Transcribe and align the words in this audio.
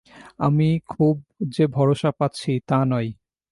আমি 0.39 0.69
খুব, 0.87 1.15
যে 1.49 1.63
ভরসা 1.67 2.09
পাচ্ছি, 2.19 2.51
তা 2.67 2.79
নয়। 2.85 3.09